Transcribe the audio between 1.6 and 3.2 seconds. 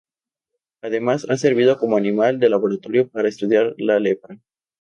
como animal de laboratorio